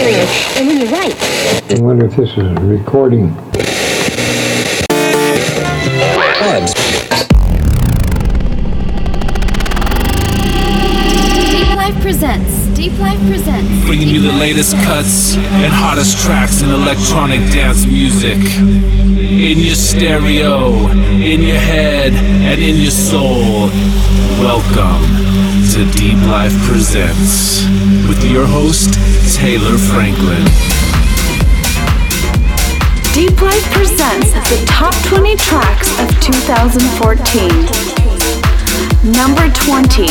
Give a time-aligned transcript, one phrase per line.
[0.00, 1.16] And when you write,
[1.72, 3.34] I wonder if this is a recording.
[11.50, 12.66] Deep Life presents.
[12.76, 13.86] Deep Life presents.
[13.86, 18.38] bringing you the latest cuts and hottest tracks in electronic dance music.
[18.38, 23.68] In your stereo, in your head, and in your soul.
[24.38, 25.47] Welcome
[25.78, 27.62] to Deep Life Presents
[28.08, 28.94] with your host,
[29.36, 30.44] Taylor Franklin.
[33.14, 37.48] Deep Life presents the top 20 tracks of 2014.
[39.12, 40.08] Number 20.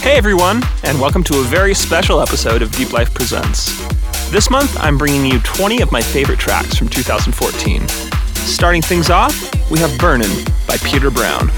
[0.00, 3.78] Hey everyone, and welcome to a very special episode of Deep Life Presents.
[4.32, 7.86] This month, I'm bringing you 20 of my favorite tracks from 2014.
[8.34, 11.52] Starting things off, we have Burnin' by Peter Brown.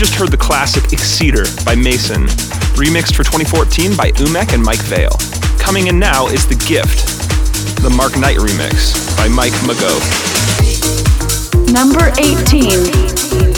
[0.00, 2.24] just heard the classic Exceeder by Mason,
[2.72, 5.14] remixed for 2014 by Umek and Mike Vale.
[5.58, 7.06] Coming in now is The Gift,
[7.82, 10.00] the Mark Knight remix by Mike Mago.
[11.70, 13.49] Number 18.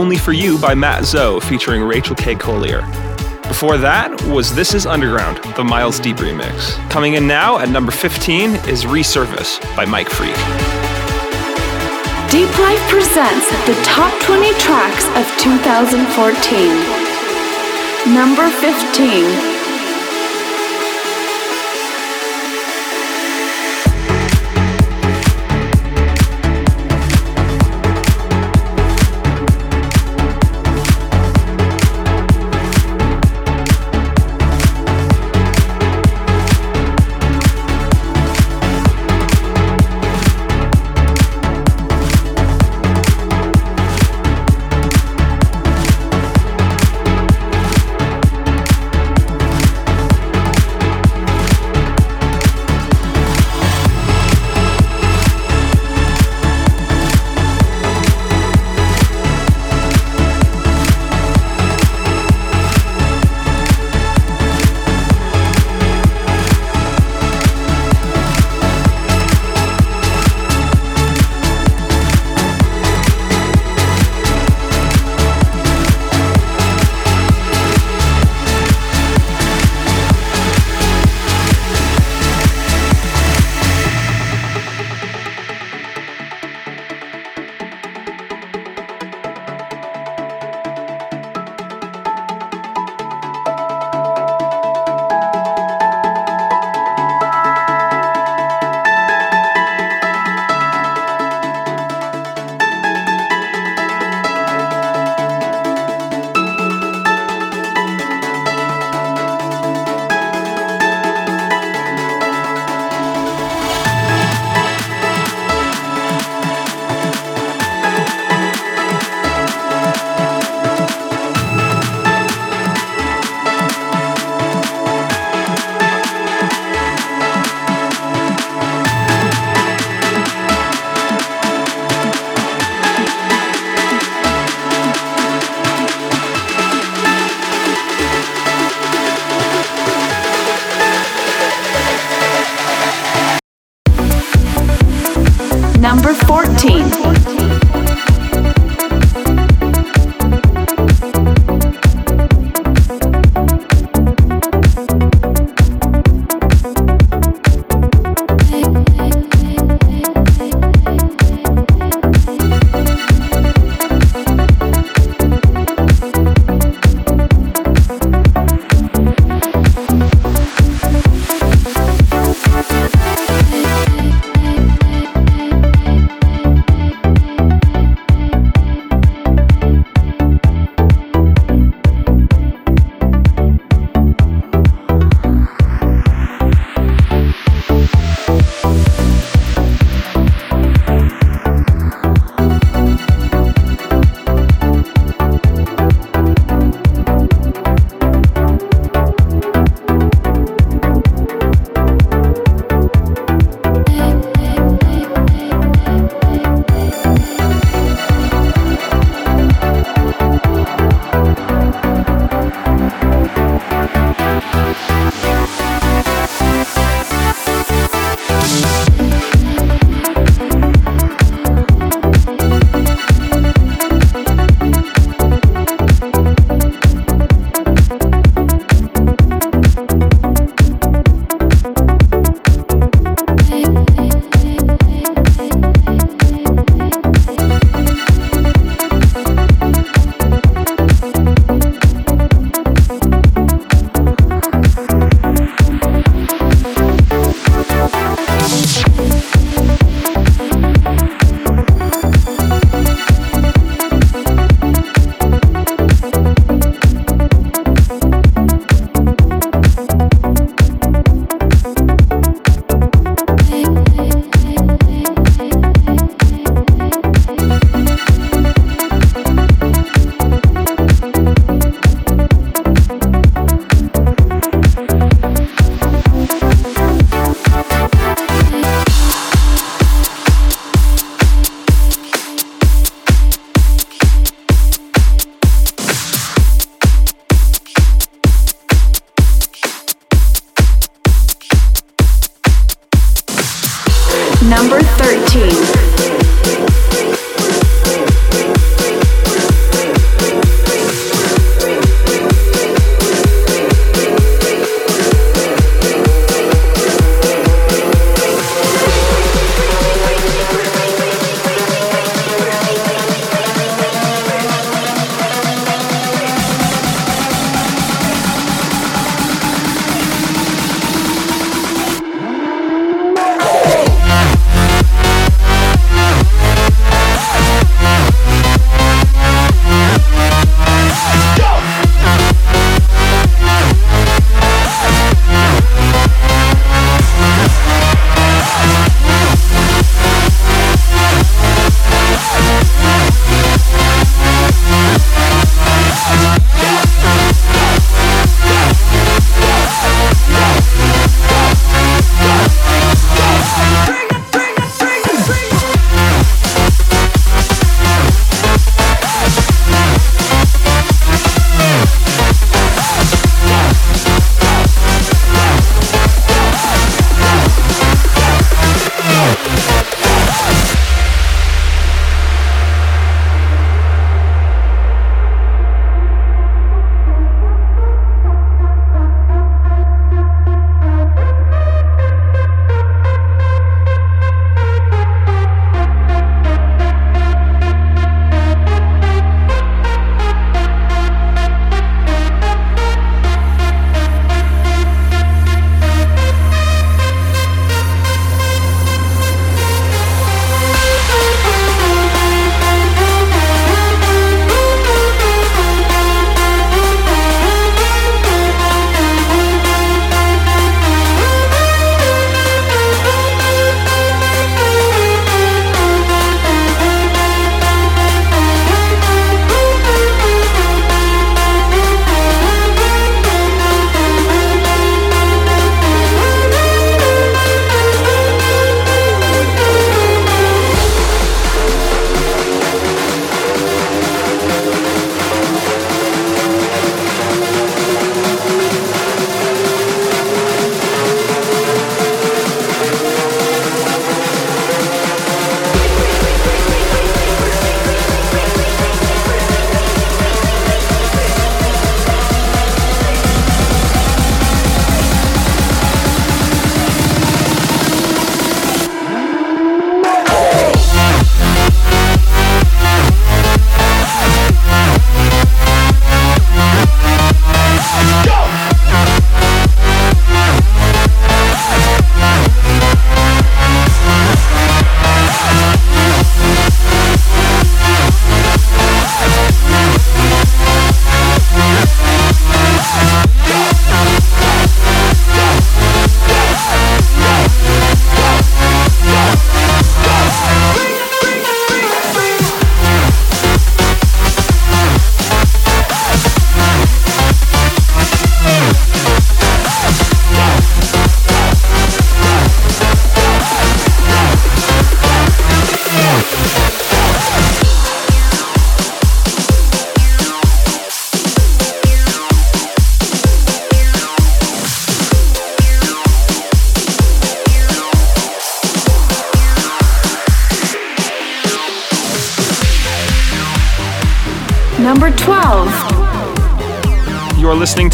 [0.00, 2.34] Only For You by Matt Zoe featuring Rachel K.
[2.34, 2.80] Collier.
[3.42, 6.70] Before that was This Is Underground, the Miles Deep remix.
[6.88, 10.34] Coming in now at number 15 is Resurface by Mike Freak.
[12.30, 18.14] Deep Life presents the top 20 tracks of 2014.
[18.14, 19.49] Number 15.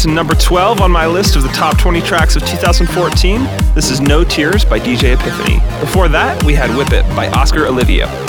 [0.07, 3.43] To number 12 on my list of the top 20 tracks of 2014.
[3.73, 5.59] This is No Tears by DJ Epiphany.
[5.79, 8.26] Before that, we had Whip It by Oscar Olivio.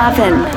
[0.00, 0.49] Number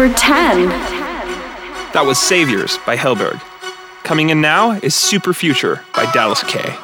[0.00, 0.68] number 10.
[1.92, 3.38] That was Saviors by Hellberg.
[4.02, 6.74] Coming in now is Super Future by Dallas K.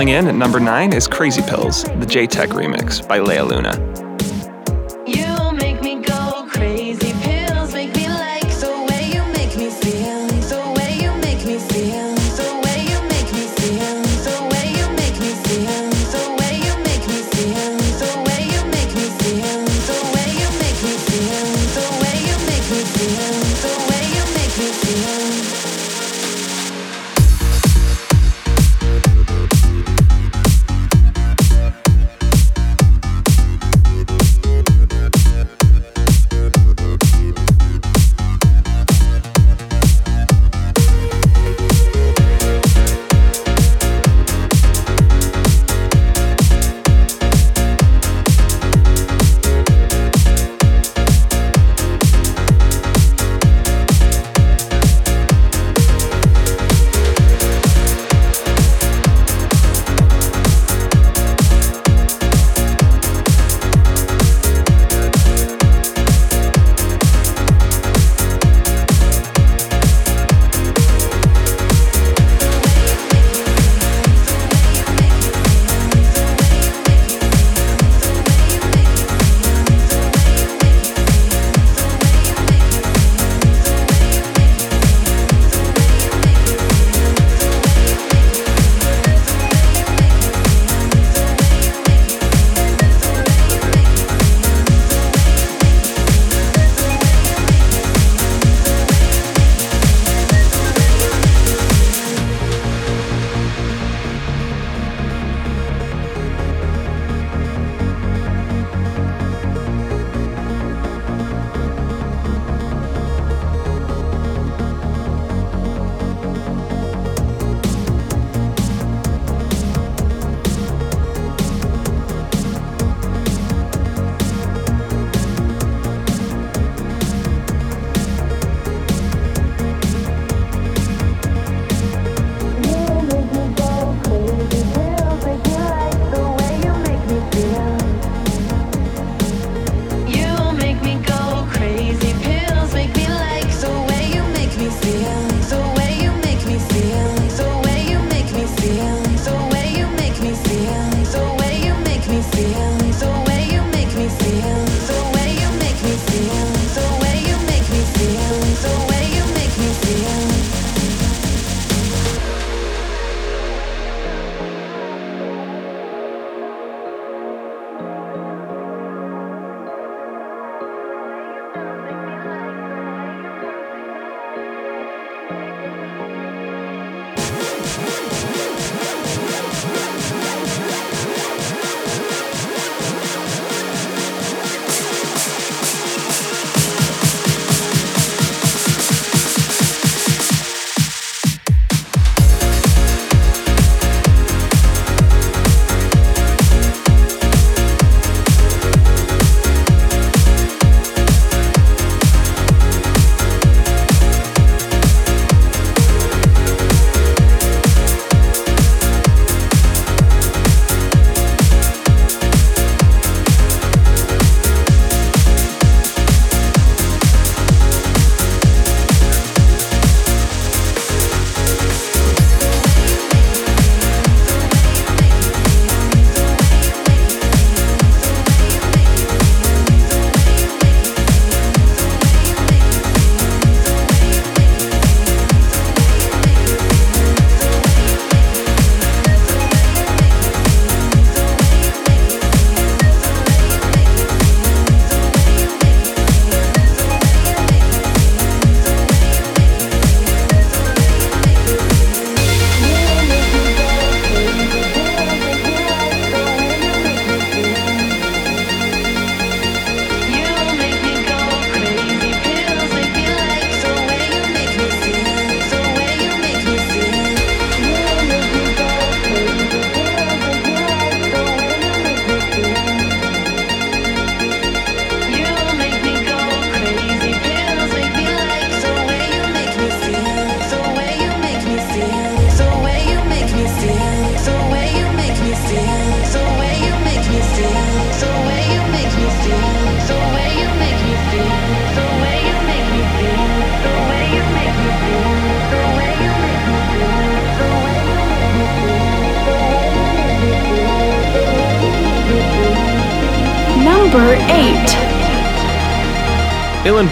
[0.00, 3.89] Rolling in at number 9 is Crazy Pills, the J Tech remix by Lea Luna.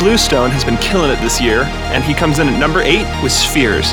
[0.08, 3.30] Bluestone has been killing it this year, and he comes in at number 8 with
[3.30, 3.92] Spheres.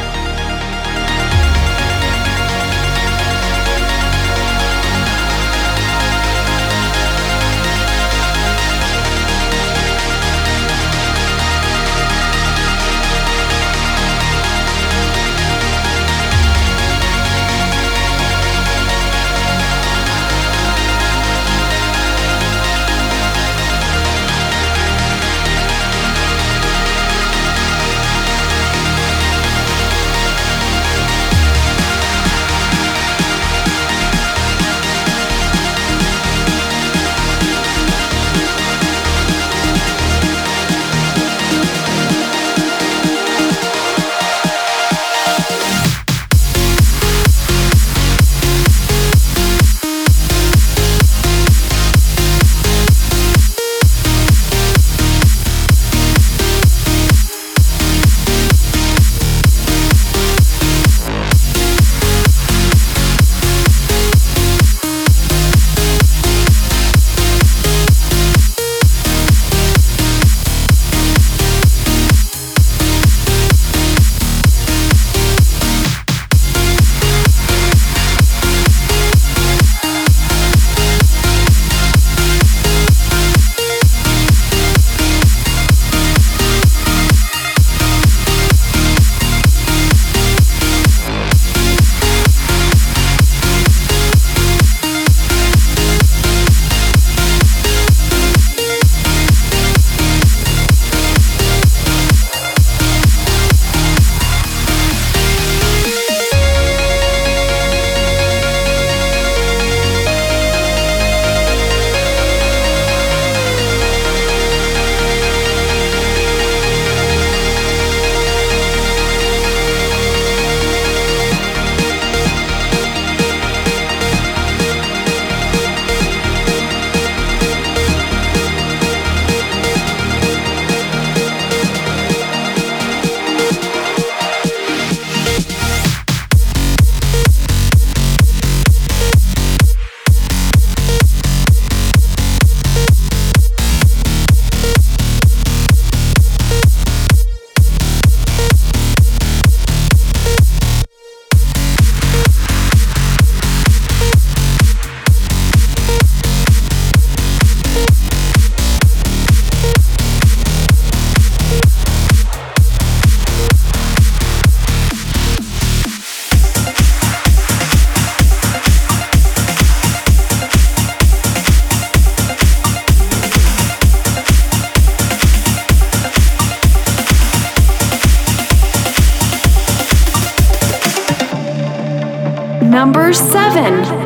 [182.76, 184.05] Number 7.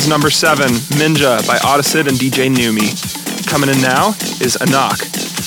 [0.00, 2.88] Was number seven, Minja by Audicid and DJ Numi.
[3.46, 4.98] Coming in now is Anak,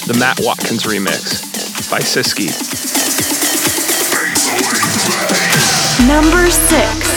[0.05, 2.49] the Matt Watkins remix by Siski.
[6.07, 7.12] Number 6.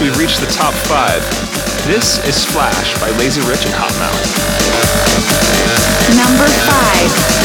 [0.00, 1.22] We've reached the top five.
[1.86, 4.20] This is Flash by Lazy Rich and Hot Mouth.
[6.16, 7.44] Number 5.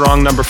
[0.00, 0.42] Strong number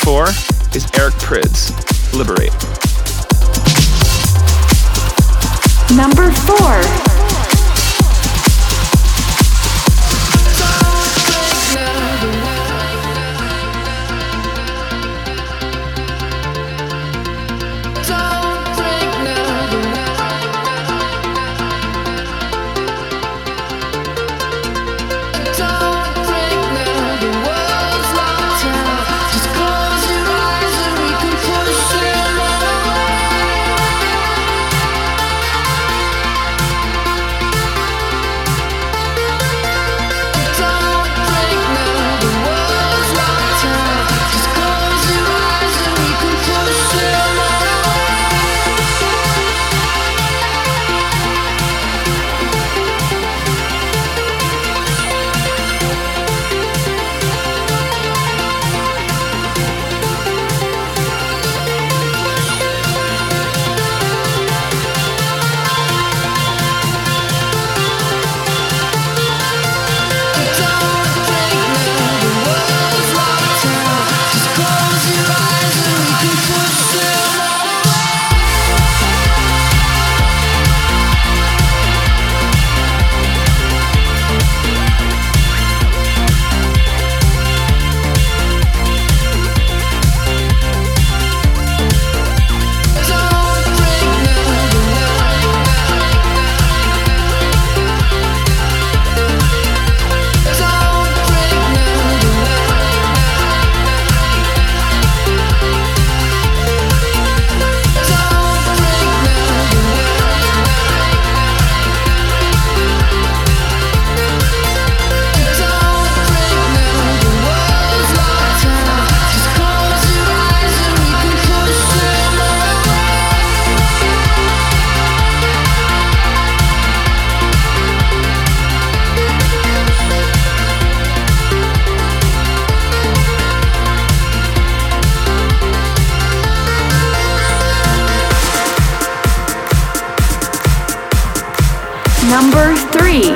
[142.40, 143.28] Number three.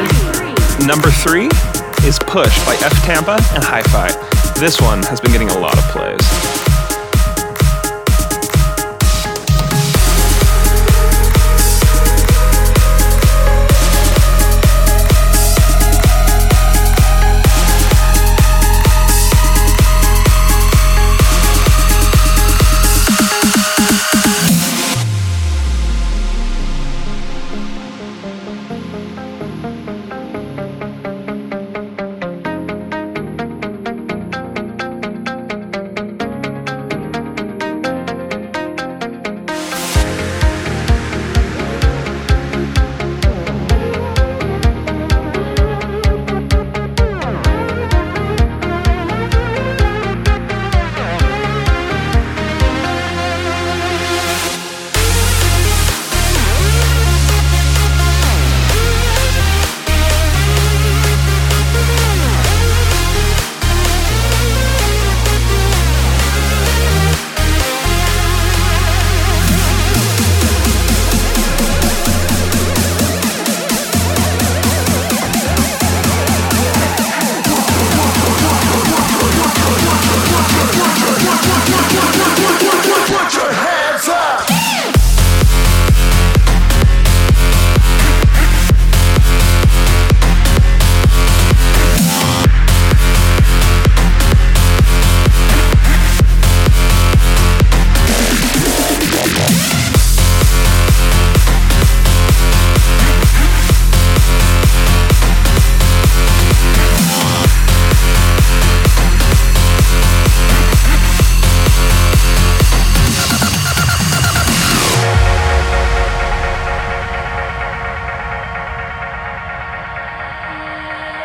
[0.86, 1.50] Number three
[2.08, 4.08] is Push by F Tampa and Hi Fi.
[4.58, 6.43] This one has been getting a lot of plays.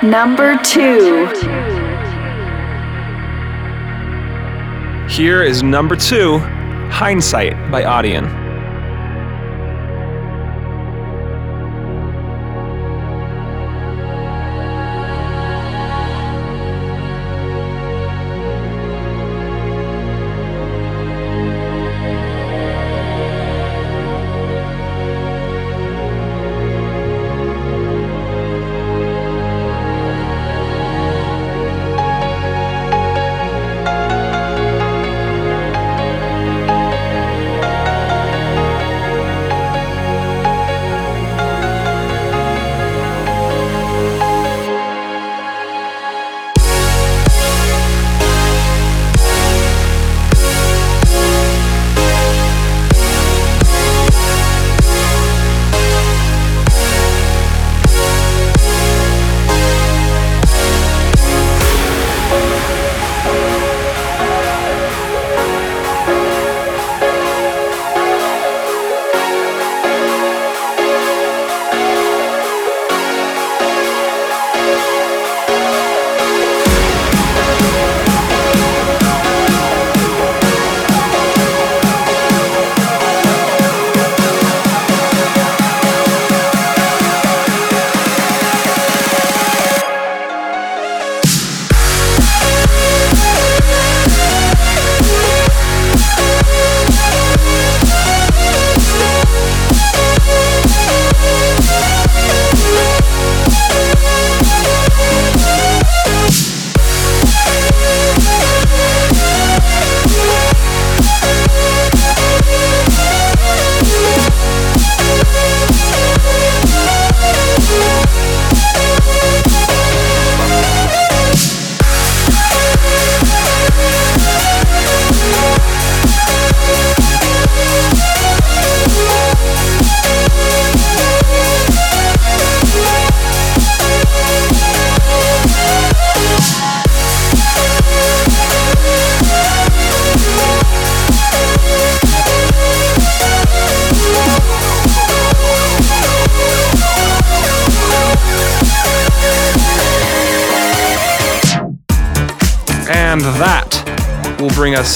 [0.10, 1.28] Number two.
[5.08, 6.40] Here is number two,
[6.90, 8.39] Hindsight by Audion.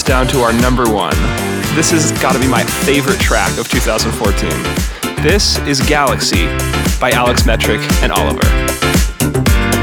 [0.04, 1.16] Down to our number one.
[1.74, 4.50] This has got to be my favorite track of 2014.
[5.22, 6.46] This is Galaxy
[7.00, 8.46] by Alex Metric and Oliver.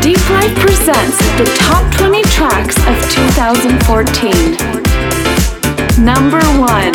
[0.01, 4.57] Deep Life presents the top 20 tracks of 2014.
[6.03, 6.91] Number one.